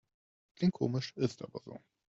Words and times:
Klingt 0.55 0.73
komisch, 0.73 1.13
ist 1.15 1.43
aber 1.43 1.59
so. 1.63 1.77